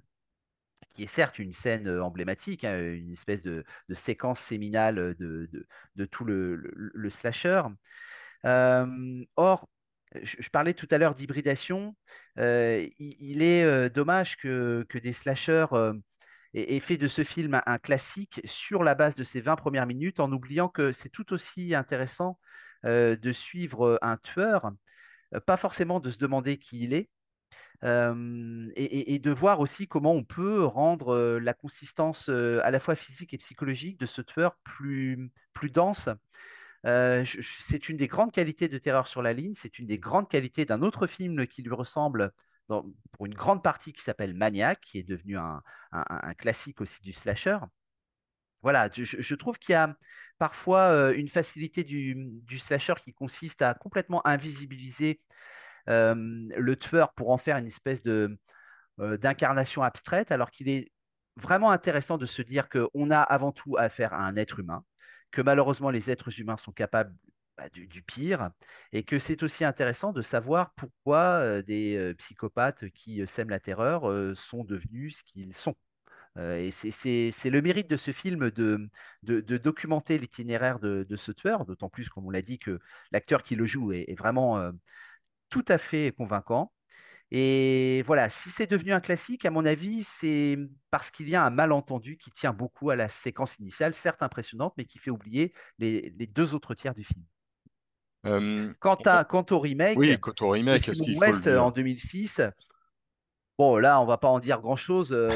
qui 0.93 1.03
est 1.03 1.07
certes 1.07 1.39
une 1.39 1.53
scène 1.53 1.87
euh, 1.87 2.03
emblématique, 2.03 2.63
hein, 2.63 2.77
une 2.77 3.11
espèce 3.11 3.41
de, 3.41 3.65
séquence 3.93 4.39
séminale 4.39 5.15
de, 5.17 6.05
tout 6.11 6.25
le, 6.25 7.09
slasher. 7.09 7.63
Euh, 8.45 9.25
or, 9.35 9.67
je, 10.21 10.49
parlais 10.49 10.75
tout 10.75 10.87
à 10.91 10.99
l'heure 10.99 11.15
d'hybridation. 11.15 11.95
Euh, 12.37 12.87
il, 12.99 13.41
est 13.41 13.89
dommage 13.89 14.37
que, 14.37 14.85
des 15.01 15.13
slashers 15.13 15.65
aient, 16.53 16.79
fait 16.79 16.97
de 16.97 17.07
ce 17.07 17.23
film 17.23 17.61
un, 17.65 17.77
classique 17.77 18.41
sur 18.45 18.83
la 18.83 18.95
base 18.95 19.15
de 19.15 19.23
ces 19.23 19.41
20 19.41 19.55
premières 19.55 19.87
minutes, 19.87 20.19
en 20.19 20.31
oubliant 20.31 20.69
que 20.69 20.91
c'est 20.91 21.09
tout 21.09 21.33
aussi 21.33 21.75
intéressant 21.75 22.39
euh, 22.85 23.15
de 23.15 23.31
suivre 23.31 23.99
un 24.01 24.17
tueur, 24.17 24.71
euh, 25.35 25.39
pas 25.39 25.57
forcément 25.57 25.99
de 25.99 26.09
se 26.09 26.17
demander 26.17 26.57
qui 26.57 26.83
il 26.83 26.93
est, 26.93 27.09
et, 27.83 29.19
de 29.19 29.31
voir 29.31 29.61
aussi 29.61 29.87
comment 29.87 30.11
on 30.13 30.25
peut 30.25 30.65
rendre 30.65 31.39
la 31.39 31.53
consistance 31.53 32.27
à 32.27 32.71
la 32.71 32.79
fois 32.81 32.95
physique 32.95 33.33
et 33.33 33.37
psychologique 33.37 33.97
de 33.97 34.05
ce 34.05 34.21
tueur 34.21 34.57
plus, 34.65 35.31
plus 35.53 35.69
dense. 35.69 36.09
c'est 36.83 37.87
une 37.89 37.95
des 37.95 38.07
grandes 38.07 38.33
qualités 38.33 38.67
de 38.67 38.77
Terreur 38.77 39.07
sur 39.07 39.21
la 39.21 39.31
ligne, 39.31 39.53
c'est 39.55 39.79
une 39.79 39.87
des 39.87 39.97
grandes 39.97 40.27
qualités 40.27 40.65
d'un 40.65 40.81
autre 40.81 41.07
film 41.07 41.47
qui 41.47 41.61
lui 41.61 41.73
ressemble 41.73 42.33
pour 43.11 43.25
une 43.25 43.33
grande 43.33 43.63
partie 43.63 43.93
qui 43.93 44.03
s'appelle 44.03 44.33
Maniac, 44.33 44.79
qui 44.81 44.99
est 44.99 45.03
devenu 45.03 45.37
un, 45.37 45.61
classique 46.37 46.81
aussi 46.81 47.01
du 47.01 47.13
slasher. 47.13 47.57
Voilà, 48.61 48.89
je 48.93 49.35
trouve 49.35 49.57
qu'il 49.57 49.73
y 49.73 49.75
a 49.75 49.95
parfois 50.37 51.11
une 51.13 51.29
facilité 51.29 51.83
du, 51.83 52.59
slasher 52.59 52.95
qui 53.03 53.13
consiste 53.13 53.61
à 53.61 53.73
complètement 53.73 54.25
invisibiliser 54.27 55.21
le 55.87 56.73
tueur 56.75 57.13
pour 57.13 57.31
en 57.31 57.37
faire 57.37 57.57
une 57.57 57.67
espèce 57.67 58.03
de 58.03 58.37
d'incarnation 58.97 59.81
abstraite, 59.81 60.29
alors 60.31 60.51
qu'il 60.51 60.67
est 60.67 60.91
vraiment 61.37 61.71
intéressant 61.71 62.17
de 62.17 62.25
se 62.25 62.41
dire 62.41 62.67
qu'on 62.69 63.11
a 63.11 63.21
avant 63.21 63.53
tout 63.53 63.77
affaire 63.77 64.13
à 64.13 64.25
un 64.25 64.35
être 64.35 64.59
humain, 64.59 64.83
que 65.31 65.41
malheureusement 65.41 65.89
les 65.89 66.09
êtres 66.09 66.37
humains 66.39 66.57
sont 66.57 66.73
capables 66.73 67.15
bah, 67.59 67.69
du, 67.69 68.01
pire, 68.03 68.51
et 68.93 69.03
que 69.03 69.19
c'est 69.19 69.43
aussi 69.43 69.65
intéressant 69.65 70.13
de 70.13 70.21
savoir 70.21 70.73
pourquoi 70.75 71.61
des 71.61 72.13
psychopathes 72.17 72.89
qui 72.91 73.25
sèment 73.27 73.49
la 73.49 73.59
terreur 73.59 74.03
sont 74.35 74.63
devenus 74.63 75.17
ce 75.17 75.23
qu'ils 75.23 75.53
sont. 75.55 75.75
Et 76.37 76.71
c'est 76.71 77.49
le 77.49 77.61
mérite 77.61 77.89
de 77.89 77.97
ce 77.97 78.11
film 78.11 78.49
de, 78.51 78.89
documenter 79.57 80.17
l'itinéraire 80.17 80.79
de, 80.79 81.15
ce 81.17 81.31
tueur, 81.33 81.65
d'autant 81.65 81.89
plus, 81.89 82.07
comme 82.09 82.25
on 82.27 82.29
l'a 82.29 82.41
dit, 82.41 82.59
que 82.59 82.79
l'acteur 83.11 83.43
qui 83.43 83.55
le 83.55 83.65
joue 83.65 83.91
est, 83.91 84.15
vraiment 84.17 84.71
tout 85.49 85.65
à 85.67 85.77
fait 85.77 86.13
convaincant. 86.17 86.71
Et 87.31 88.01
voilà, 88.07 88.29
si 88.29 88.49
c'est 88.49 88.67
devenu 88.67 88.91
un 88.93 88.99
classique, 88.99 89.45
à 89.45 89.51
mon 89.51 89.65
avis, 89.65 90.03
c'est 90.03 90.57
parce 90.89 91.11
qu'il 91.11 91.29
y 91.29 91.35
a 91.35 91.45
un 91.45 91.51
malentendu 91.51 92.17
qui 92.17 92.31
tient 92.31 92.53
beaucoup 92.53 92.89
à 92.89 92.95
la 92.95 93.07
séquence 93.07 93.57
initiale, 93.59 93.93
certes 93.93 94.23
impressionnante, 94.23 94.73
mais 94.77 94.85
qui 94.85 94.97
fait 94.97 95.11
oublier 95.11 95.53
les, 95.77 96.09
deux 96.11 96.55
autres 96.55 96.73
tiers 96.73 96.95
du 96.95 97.03
film. 97.03 97.23
Euh, 98.25 98.73
quant, 98.79 98.97
à, 99.05 99.23
quant 99.23 99.45
au 99.51 99.59
remake, 99.59 99.97
oui, 99.97 100.19
quant 100.19 100.33
au 100.41 100.49
remake, 100.49 100.91
West 101.19 101.47
en 101.47 101.71
2006, 101.71 102.41
Bon, 103.59 103.75
là, 103.75 103.99
on 103.99 104.05
va 104.05 104.17
pas 104.17 104.29
en 104.29 104.39
dire 104.39 104.61
grand-chose. 104.61 105.11
Euh, 105.11 105.27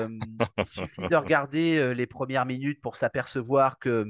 il 0.57 0.65
suffit 0.67 1.09
de 1.09 1.15
regarder 1.17 1.77
euh, 1.77 1.93
les 1.93 2.07
premières 2.07 2.45
minutes 2.45 2.81
pour 2.81 2.95
s'apercevoir 2.95 3.79
que 3.79 4.05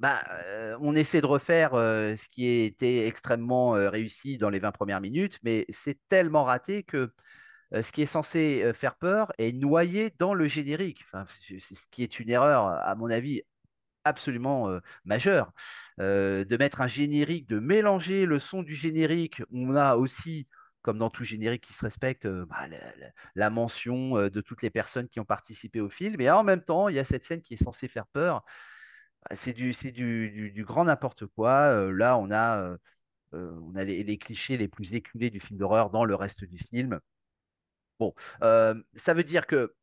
bah, 0.00 0.22
euh, 0.44 0.76
on 0.82 0.94
essaie 0.94 1.22
de 1.22 1.26
refaire 1.26 1.70
ce 1.72 2.28
qui 2.28 2.46
a 2.46 2.64
été 2.66 3.06
extrêmement 3.06 3.70
réussi 3.70 4.36
dans 4.36 4.50
les 4.50 4.58
20 4.58 4.72
premières 4.72 5.00
minutes, 5.00 5.38
mais 5.42 5.64
c'est 5.70 5.98
tellement 6.10 6.44
raté 6.44 6.82
que 6.82 7.10
ce 7.72 7.90
qui 7.90 8.02
est 8.02 8.06
censé 8.06 8.70
faire 8.74 8.96
peur 8.96 9.32
est 9.38 9.52
noyé 9.52 10.12
dans 10.18 10.34
le 10.34 10.46
générique. 10.46 11.02
Enfin, 11.06 11.24
ce 11.48 11.80
qui 11.90 12.02
est 12.02 12.20
une 12.20 12.28
erreur, 12.28 12.66
à 12.66 12.94
mon 12.96 13.08
avis, 13.08 13.42
absolument 14.10 14.68
majeure. 15.04 15.52
de 15.98 16.56
mettre 16.56 16.80
un 16.82 16.86
générique, 16.86 17.48
de 17.48 17.58
mélanger 17.58 18.26
le 18.26 18.38
son 18.38 18.62
du 18.62 18.74
générique. 18.74 19.42
On 19.52 19.74
a 19.76 19.96
aussi 19.96 20.46
comme 20.82 20.98
dans 20.98 21.10
tout 21.10 21.24
générique 21.24 21.62
qui 21.64 21.74
se 21.74 21.84
respecte, 21.84 22.26
bah, 22.26 22.66
la, 23.34 23.50
mention 23.50 24.28
de 24.28 24.40
toutes 24.40 24.62
les 24.62 24.70
personnes 24.70 25.08
qui 25.08 25.20
ont 25.20 25.24
participé 25.24 25.80
au 25.80 25.90
film. 25.90 26.20
Et 26.20 26.30
en 26.30 26.42
même 26.44 26.62
temps, 26.62 26.88
il 26.88 26.96
y 26.96 26.98
a 26.98 27.04
cette 27.04 27.24
scène 27.24 27.42
qui 27.42 27.54
est 27.54 27.62
censée 27.62 27.88
faire 27.88 28.06
peur. 28.06 28.44
Bah, 29.28 29.36
c'est 29.36 29.52
du, 29.52 30.64
grand 30.66 30.84
n'importe 30.84 31.26
quoi. 31.26 31.90
là, 31.92 32.16
on 32.18 32.30
a, 32.30 32.76
on 33.32 33.74
a 33.76 33.84
les, 33.84 34.18
clichés 34.18 34.56
les 34.56 34.68
plus 34.68 34.94
éculés 34.94 35.30
du 35.30 35.40
film 35.40 35.58
d'horreur 35.58 35.90
dans 35.90 36.04
le 36.04 36.14
reste 36.14 36.44
du 36.44 36.58
film. 36.58 37.00
Bon, 37.98 38.14
ça 38.40 39.14
veut 39.14 39.24
dire 39.24 39.46
que 39.46 39.74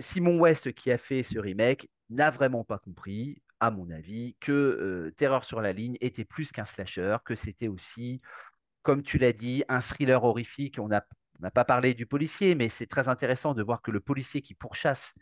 Simon 0.00 0.38
West, 0.38 0.72
qui 0.72 0.90
a 0.90 0.98
fait 0.98 1.22
ce 1.22 1.38
remake, 1.38 1.88
n'a 2.10 2.30
vraiment 2.30 2.64
pas 2.64 2.78
compris, 2.78 3.42
à 3.60 3.70
mon 3.70 3.90
avis, 3.90 4.36
que 4.40 5.12
Terreur 5.16 5.44
sur 5.44 5.60
la 5.60 5.72
ligne 5.72 5.96
était 6.00 6.24
plus 6.24 6.52
qu'un 6.52 6.64
slasher, 6.64 7.16
que 7.24 7.34
c'était 7.34 7.68
aussi 7.68 8.20
comme 8.86 9.02
tu 9.02 9.18
l'as 9.18 9.32
dit, 9.32 9.64
un 9.68 9.80
thriller 9.80 10.22
horrifique. 10.22 10.78
On 10.78 10.86
n'a 10.86 11.04
pas 11.52 11.64
parlé 11.64 11.92
du 11.92 12.06
policier, 12.06 12.54
mais 12.54 12.68
c'est 12.68 12.86
très 12.86 13.08
intéressant 13.08 13.52
de 13.52 13.60
voir 13.64 13.82
que 13.82 13.90
le 13.90 13.98
policier 13.98 14.42
qui 14.42 14.54
pourchasse 14.54 15.12
euh, 15.16 15.20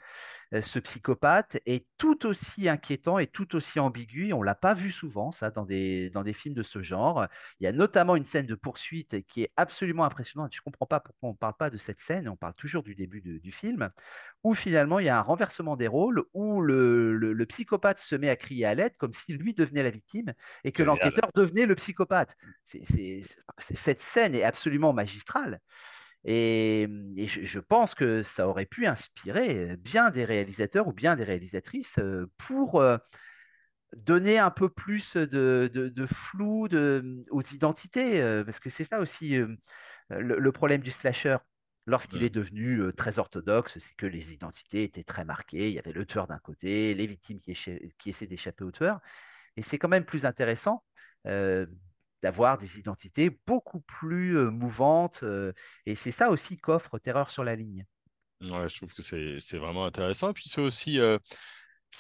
ce 0.62 0.78
psychopathe 0.78 1.58
est 1.66 1.86
tout 1.98 2.26
aussi 2.26 2.68
inquiétant 2.68 3.18
et 3.18 3.26
tout 3.26 3.56
aussi 3.56 3.80
ambigu. 3.80 4.32
On 4.32 4.42
l'a 4.42 4.54
pas 4.54 4.74
vu 4.74 4.90
souvent, 4.90 5.30
ça, 5.30 5.50
dans 5.50 5.64
des, 5.64 6.10
dans 6.10 6.22
des 6.22 6.32
films 6.32 6.54
de 6.54 6.62
ce 6.62 6.82
genre. 6.82 7.26
Il 7.60 7.64
y 7.64 7.66
a 7.66 7.72
notamment 7.72 8.16
une 8.16 8.26
scène 8.26 8.46
de 8.46 8.54
poursuite 8.54 9.26
qui 9.26 9.42
est 9.42 9.52
absolument 9.56 10.04
impressionnante. 10.04 10.52
Je 10.54 10.60
ne 10.60 10.64
comprends 10.64 10.86
pas 10.86 11.00
pourquoi 11.00 11.30
on 11.30 11.32
ne 11.32 11.38
parle 11.38 11.56
pas 11.56 11.70
de 11.70 11.76
cette 11.76 12.00
scène, 12.00 12.28
on 12.28 12.36
parle 12.36 12.54
toujours 12.54 12.82
du 12.82 12.94
début 12.94 13.20
du 13.20 13.52
film, 13.52 13.90
où 14.42 14.54
finalement 14.54 14.98
il 14.98 15.06
y 15.06 15.08
a 15.08 15.18
un 15.18 15.22
renversement 15.22 15.76
des 15.76 15.88
rôles, 15.88 16.22
où 16.34 16.60
le, 16.60 17.16
le, 17.16 17.46
psychopathe 17.46 17.98
se 17.98 18.16
met 18.16 18.28
à 18.28 18.36
crier 18.36 18.64
à 18.64 18.74
l'aide 18.74 18.96
comme 18.96 19.12
si 19.12 19.32
lui 19.32 19.54
devenait 19.54 19.82
la 19.82 19.90
victime 19.90 20.34
et 20.64 20.72
que 20.72 20.82
l'enquêteur 20.82 21.30
devenait 21.34 21.66
le 21.66 21.74
psychopathe. 21.74 22.36
cette 23.58 24.02
scène 24.02 24.34
est 24.34 24.44
absolument 24.44 24.92
magistrale. 24.92 25.60
Et, 26.24 26.88
je, 27.26 27.58
pense 27.58 27.94
que 27.94 28.22
ça 28.22 28.48
aurait 28.48 28.66
pu 28.66 28.86
inspirer 28.86 29.76
bien 29.76 30.10
des 30.10 30.24
réalisateurs 30.24 30.88
ou 30.88 30.92
bien 30.92 31.16
des 31.16 31.24
réalisatrices 31.24 31.98
pour 32.38 32.82
donner 33.94 34.38
un 34.38 34.50
peu 34.50 34.68
plus 34.68 35.16
de, 35.16 36.06
flou 36.06 36.66
aux 37.30 37.42
identités, 37.42 38.42
parce 38.44 38.58
que 38.58 38.70
c'est 38.70 38.84
ça 38.84 39.00
aussi 39.00 39.38
le, 40.08 40.52
problème 40.52 40.80
du 40.80 40.90
slasher. 40.90 41.36
Lorsqu'il 41.86 42.22
est 42.22 42.30
devenu 42.30 42.80
très 42.96 43.18
orthodoxe, 43.18 43.78
c'est 43.78 43.94
que 43.96 44.06
les 44.06 44.32
identités 44.32 44.84
étaient 44.84 45.04
très 45.04 45.26
marquées. 45.26 45.68
Il 45.68 45.74
y 45.74 45.78
avait 45.78 45.92
le 45.92 46.06
tueur 46.06 46.26
d'un 46.26 46.38
côté, 46.38 46.94
les 46.94 47.06
victimes 47.06 47.40
qui, 47.40 47.52
qui 47.98 48.08
essaient 48.08 48.26
d'échapper 48.26 48.64
au 48.64 48.70
tueur. 48.70 49.00
Et 49.58 49.62
c'est 49.62 49.78
quand 49.78 49.88
même 49.88 50.06
plus 50.06 50.24
intéressant 50.24 50.82
d'avoir 52.24 52.56
des 52.56 52.78
identités 52.78 53.38
beaucoup 53.46 53.80
plus 53.80 54.50
mouvantes. 54.50 55.22
et 55.84 55.94
c'est 55.94 56.10
ça 56.10 56.30
aussi 56.30 56.56
qu'offre 56.56 56.98
Terreur 56.98 57.28
sur 57.28 57.44
la 57.44 57.54
ligne. 57.54 57.84
Ouais, 58.40 58.66
je 58.66 58.76
trouve 58.76 58.94
que 58.94 59.02
c'est 59.02 59.58
vraiment 59.58 59.84
intéressant. 59.84 60.30
Et 60.30 60.32
puis 60.32 60.48
c'est 60.48 60.62
aussi, 60.62 60.98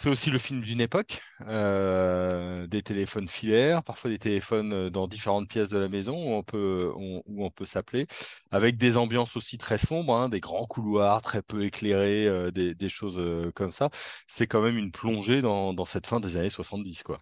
aussi 0.06 0.30
le 0.30 0.38
film 0.38 0.62
d'une 0.62 0.80
époque, 0.80 1.20
des 1.40 2.82
téléphones 2.82 3.28
filaires, 3.28 3.84
parfois 3.84 4.10
des 4.10 4.18
téléphones 4.18 4.88
dans 4.88 5.06
différentes 5.08 5.46
pièces 5.46 5.68
de 5.68 5.78
la 5.78 5.90
maison 5.90 6.14
où 6.16 6.32
on 6.32 6.42
peut, 6.42 6.90
on 6.96 7.50
peut 7.50 7.66
s'appeler, 7.66 8.06
avec 8.50 8.78
des 8.78 8.96
ambiances 8.96 9.36
aussi 9.36 9.58
très 9.58 9.76
sombres, 9.76 10.16
hein, 10.16 10.30
des 10.30 10.40
grands 10.40 10.66
couloirs 10.66 11.20
très 11.20 11.42
peu 11.42 11.64
éclairés, 11.64 12.50
des, 12.50 12.74
des, 12.74 12.88
choses 12.88 13.20
comme 13.54 13.72
ça. 13.72 13.90
C'est 14.26 14.46
quand 14.46 14.62
même 14.62 14.78
une 14.78 14.90
plongée 14.90 15.42
dans, 15.42 15.74
dans 15.74 15.84
cette 15.84 16.06
fin 16.06 16.18
des 16.18 16.38
années 16.38 16.48
70, 16.48 17.02
quoi. 17.02 17.20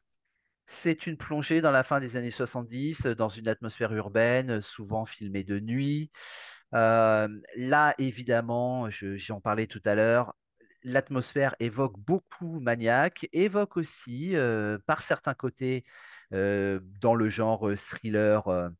C'est 0.75 1.07
une 1.07 1.17
plongée 1.17 1.61
dans 1.61 1.71
la 1.71 1.85
fin 1.85 2.00
des 2.00 2.17
années 2.17 2.31
70, 2.31 3.02
dans 3.07 3.29
une 3.29 3.47
atmosphère 3.49 3.93
urbaine, 3.93 4.61
souvent 4.61 5.05
filmée 5.05 5.45
de 5.45 5.61
nuit. 5.61 6.11
là, 6.73 7.95
évidemment, 7.99 8.88
j'en 8.91 9.41
parlais 9.41 9.67
tout 9.67 9.83
à 9.85 9.95
l'heure, 9.95 10.35
l'atmosphère 10.83 11.55
évoque 11.61 11.99
beaucoup 11.99 12.59
Maniac, 12.61 13.29
évoque 13.33 13.76
aussi, 13.76 14.35
par 14.87 15.02
certains 15.02 15.35
côtés, 15.35 15.85
dans 16.33 17.14
le 17.14 17.29
genre 17.29 17.71
thriller, 17.76 18.71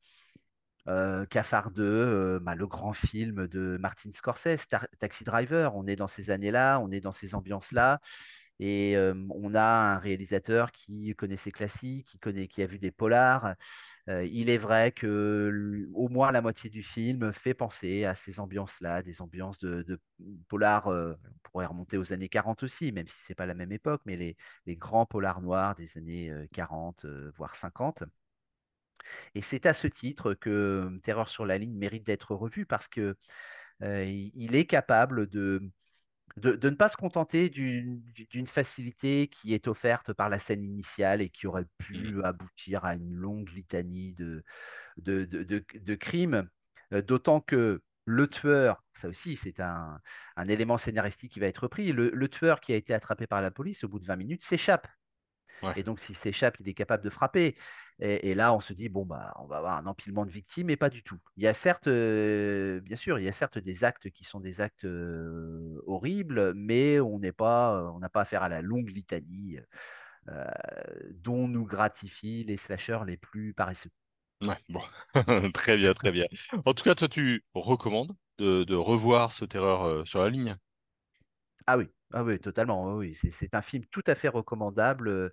Cafard 1.31 1.71
2, 1.71 2.41
bah, 2.41 2.55
le 2.55 2.67
grand 2.67 2.93
film 2.93 3.47
de 3.47 3.77
Martin 3.81 4.11
Scorsese, 4.13 4.67
Taxi 4.99 5.25
Driver. 5.25 5.77
On 5.77 5.87
est 5.87 5.97
dans 5.97 6.09
ces 6.09 6.31
années-là, 6.31 6.81
on 6.81 6.91
est 6.91 7.01
dans 7.01 7.13
ces 7.13 7.35
ambiances-là. 7.35 8.01
Et 8.65 8.97
on 9.31 9.55
a 9.57 9.95
un 9.95 9.99
réalisateur 9.99 10.71
qui 10.71 11.15
connaît 11.17 11.37
ses 11.37 11.51
classiques, 11.51 12.07
qui, 12.07 12.19
connaît, 12.21 12.47
qui 12.47 12.63
a 12.63 12.67
vu 12.67 12.79
des 12.79 12.93
polars. 12.93 13.57
il 14.07 14.51
est 14.51 14.59
vrai 14.59 14.93
que 14.93 15.89
au 15.95 16.09
moins 16.09 16.31
la 16.31 16.43
moitié 16.43 16.71
du 16.71 16.85
film 16.85 17.33
fait 17.33 17.55
penser 17.55 18.05
à 18.05 18.15
ces 18.15 18.39
ambiances-là, 18.39 19.03
des 19.03 19.21
ambiances 19.21 19.59
de, 19.59 20.01
polars, 20.49 20.87
on 20.87 21.17
pourrait 21.43 21.67
remonter 21.67 21.97
aux 21.99 22.13
années 22.13 22.29
40 22.29 22.63
aussi, 22.63 22.93
même 22.93 23.09
si 23.09 23.21
ce 23.21 23.33
n'est 23.33 23.35
pas 23.35 23.47
la 23.47 23.55
même 23.55 23.73
époque, 23.73 24.03
mais 24.05 24.17
les, 24.17 24.37
les, 24.67 24.77
grands 24.77 25.07
polars 25.07 25.41
noirs 25.43 25.75
des 25.75 25.99
années 25.99 26.33
40, 26.53 27.05
voire 27.37 27.57
50. 27.57 28.05
Et 29.35 29.43
c'est 29.43 29.67
à 29.67 29.75
ce 29.75 29.89
titre 29.89 30.35
que 30.35 31.01
Terreur 31.03 31.29
sur 31.29 31.47
la 31.47 31.59
ligne 31.59 31.77
mérite 31.77 32.05
d'être 32.07 32.37
revu 32.37 32.65
parce 32.65 32.87
que 32.87 33.17
il 33.81 34.55
est 34.55 34.67
capable 34.67 35.27
de 35.27 35.69
de, 36.37 36.69
ne 36.69 36.75
pas 36.75 36.89
se 36.89 36.97
contenter 36.97 37.51
d'une 37.51 38.47
facilité 38.47 39.29
qui 39.29 39.53
est 39.55 39.69
offerte 39.69 40.13
par 40.13 40.29
la 40.29 40.39
scène 40.39 40.65
initiale 40.65 41.21
et 41.21 41.29
qui 41.29 41.47
aurait 41.47 41.67
pu 41.79 42.15
mmh. 42.15 42.25
aboutir 42.25 42.85
à 42.85 42.95
une 42.95 43.13
longue 43.13 43.51
litanie 43.51 44.15
de, 44.15 44.43
de, 44.97 45.95
crimes, 45.95 46.49
euh, 46.93 47.03
d'autant 47.03 47.41
que 47.41 47.83
le 48.05 48.27
tueur, 48.27 48.83
ça 48.95 49.09
aussi 49.09 49.37
c'est 49.37 49.61
un, 49.61 50.01
élément 50.49 50.79
scénaristique 50.79 51.33
qui 51.33 51.41
va 51.41 51.47
être 51.47 51.69
pris, 51.69 51.93
le, 51.93 52.29
tueur 52.29 52.61
qui 52.61 52.73
a 52.73 52.77
été 52.77 52.95
attrapé 52.95 53.27
par 53.27 53.43
la 53.43 53.51
police 53.51 53.85
au 53.85 53.89
bout 53.89 54.01
de 54.01 54.07
20 54.07 54.17
minutes 54.17 54.43
s'échappe. 54.43 54.89
Et 55.77 55.83
donc 55.83 56.01
s'il 56.01 56.17
s'échappe, 56.17 56.57
il 56.61 56.69
est 56.69 56.75
capable 56.75 57.05
de 57.05 57.11
frapper. 57.11 57.57
Et, 58.01 58.35
là, 58.35 58.53
on 58.53 58.61
se 58.61 58.73
dit, 58.73 58.89
bon, 58.89 59.05
bah, 59.05 59.33
on 59.39 59.47
va 59.47 59.59
avoir 59.59 59.79
un 59.79 59.87
empilement 59.87 60.27
de 60.27 60.31
victimes, 60.31 60.67
mais 60.67 60.77
pas 60.77 60.91
du 60.91 61.05
tout. 61.05 61.19
Il 61.37 61.45
y 61.45 61.47
a 61.47 61.55
certes, 61.55 61.87
euh, 61.87 62.81
bien 62.81 62.97
sûr, 62.97 63.19
il 63.21 63.25
y 63.25 63.29
a 63.29 63.33
certes 63.33 63.59
des 63.59 63.85
actes 63.85 64.11
qui 64.11 64.25
sont 64.25 64.41
des 64.41 64.61
actes 64.61 64.85
euh, 64.85 65.81
horribles, 65.87 66.53
mais 66.55 66.99
on 66.99 67.21
n'est 67.21 67.33
pas, 67.33 67.93
on 67.95 68.01
n'a 68.01 68.09
pas 68.09 68.23
affaire 68.23 68.43
à 68.43 68.49
la 68.49 68.61
longue 68.61 68.89
litanie 68.89 69.59
euh, 70.29 70.45
dont 71.13 71.47
nous 71.47 71.65
gratifient 71.65 72.43
les 72.43 72.57
slashers 72.57 73.01
les 73.07 73.17
plus 73.17 73.55
paresseux. 73.55 73.91
Ouais, 74.41 74.59
bon, 74.69 74.83
très 75.55 75.77
bien, 75.77 75.95
très 75.95 76.11
bien. 76.11 76.27
En 76.65 76.75
tout 76.75 76.83
cas, 76.83 76.97
toi, 76.97 77.07
tu 77.07 77.45
recommandes 77.55 78.17
de, 78.39 78.75
revoir 78.75 79.31
ce 79.31 79.45
terreur 79.45 80.05
sur 80.09 80.21
la 80.21 80.29
ligne? 80.29 80.57
Ah 81.69 81.79
oui, 81.79 81.89
ah 82.13 82.23
oui, 82.23 82.39
totalement. 82.39 82.95
Oui, 82.95 83.19
c'est 83.31 83.55
un 83.55 83.63
film 83.63 83.85
tout 83.91 84.05
à 84.07 84.15
fait 84.15 84.29
recommandable 84.29 85.33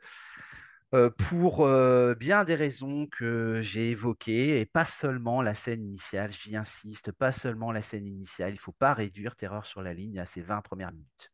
pour 1.17 1.67
bien 2.15 2.43
des 2.43 2.55
raisons 2.55 3.07
que 3.07 3.61
j'ai 3.61 3.91
évoquées, 3.91 4.59
et 4.59 4.65
pas 4.65 4.85
seulement 4.85 5.41
la 5.41 5.53
scène 5.53 5.83
initiale, 5.83 6.31
j'y 6.31 6.55
insiste, 6.55 7.11
pas 7.11 7.31
seulement 7.31 7.71
la 7.71 7.81
scène 7.81 8.07
initiale, 8.07 8.51
il 8.51 8.55
ne 8.55 8.59
faut 8.59 8.71
pas 8.71 8.93
réduire 8.93 9.35
Terreur 9.35 9.65
sur 9.65 9.81
la 9.81 9.93
ligne 9.93 10.19
à 10.19 10.25
ses 10.25 10.41
20 10.41 10.61
premières 10.61 10.91
minutes. 10.91 11.31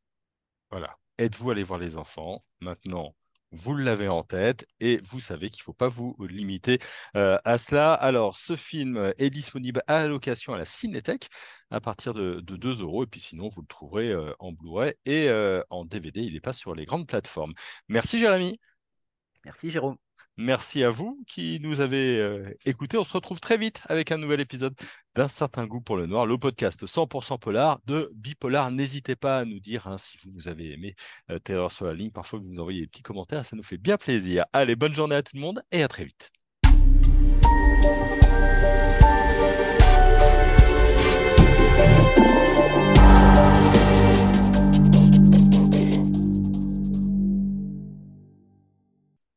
Voilà. 0.72 0.98
Êtes-vous 1.18 1.52
allé 1.52 1.64
voir 1.64 1.80
les 1.80 1.96
enfants? 1.96 2.44
Maintenant, 2.60 3.16
vous 3.56 3.76
l'avez 3.76 4.08
en 4.08 4.24
tête 4.24 4.66
et 4.80 4.98
vous 4.98 5.20
savez 5.20 5.50
qu'il 5.50 5.62
ne 5.62 5.66
faut 5.66 5.74
pas 5.74 5.88
vous 5.88 6.16
limiter 6.30 6.80
à 7.14 7.58
cela. 7.58 7.94
Alors, 7.94 8.36
ce 8.36 8.56
film 8.56 9.14
est 9.18 9.30
disponible 9.30 9.82
à 9.88 10.04
la 10.04 10.08
location 10.08 10.54
à 10.54 10.58
la 10.58 10.66
Cinétech 10.66 11.28
à 11.72 11.82
partir 11.82 12.14
de, 12.14 12.40
2 12.42 12.82
euros. 12.82 13.04
Et 13.04 13.08
puis 13.08 13.20
sinon, 13.20 13.50
vous 13.50 13.62
le 13.62 13.68
trouverez 13.68 14.14
en 14.40 14.52
Blu-ray 14.52 14.94
et 15.06 15.30
en 15.70 15.86
DVD. 15.86 16.22
Il 16.22 16.34
n'est 16.34 16.40
pas 16.40 16.54
sur 16.54 16.76
les 16.76 16.86
grandes 16.86 17.08
plateformes. 17.08 17.54
Merci, 17.88 18.20
Jérémy. 18.20 18.60
Merci 19.46 19.70
Jérôme. 19.72 19.98
Merci 20.38 20.84
à 20.84 20.90
vous 20.90 21.24
qui 21.28 21.60
nous 21.62 21.80
avez 21.80 22.20
euh, 22.20 22.54
écoutés. 22.66 22.98
On 22.98 23.04
se 23.04 23.14
retrouve 23.14 23.40
très 23.40 23.58
vite 23.58 23.82
avec 23.88 24.12
un 24.12 24.18
nouvel 24.18 24.42
épisode 24.42 24.76
d'un 25.16 25.30
certain 25.30 25.66
goût 25.66 25.80
pour 25.80 25.96
le 25.96 26.08
noir, 26.08 26.26
le 26.26 26.38
podcast 26.38 26.86
100% 26.86 27.40
polar 27.40 27.80
de 27.86 28.12
Bipolar. 28.16 28.70
N'hésitez 28.72 29.16
pas 29.16 29.40
à 29.40 29.46
nous 29.46 29.60
dire 29.60 29.88
hein, 29.88 29.98
si 29.98 30.18
vous 30.26 30.48
avez 30.50 30.74
aimé 30.74 30.96
Terreur 31.44 31.72
sur 31.72 31.86
la 31.86 31.94
ligne. 31.94 32.12
Parfois, 32.12 32.40
vous 32.40 32.50
nous 32.50 32.60
envoyez 32.60 32.82
des 32.82 32.88
petits 32.88 33.04
commentaires, 33.04 33.46
ça 33.46 33.56
nous 33.56 33.64
fait 33.64 33.78
bien 33.78 33.98
plaisir. 33.98 34.46
Allez, 34.52 34.76
bonne 34.76 34.94
journée 34.94 35.16
à 35.16 35.24
tout 35.24 35.36
le 35.36 35.42
monde 35.42 35.64
et 35.72 35.84
à 35.84 35.88
très 35.88 36.04
vite. 36.04 36.32